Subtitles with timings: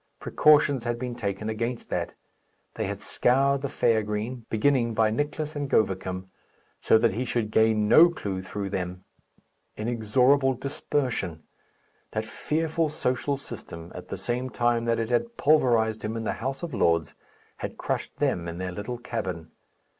[0.19, 2.15] Precautions had been taken against that.
[2.73, 6.31] They had scoured the fair green, beginning by Nicless and Govicum,
[6.81, 9.03] so that he should gain no clue through them.
[9.77, 11.43] Inexorable dispersion!
[12.13, 16.33] That fearful social system, at the same time that it had pulverized him in the
[16.41, 17.13] House of Lords,
[17.57, 19.51] had crushed them in their little cabin.